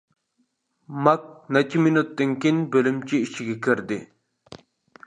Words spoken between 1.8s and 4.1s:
مىنۇتتىن كېيىن بۆلۈمچە ئىچىگە كىردى.